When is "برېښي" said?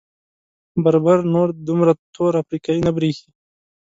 2.95-3.29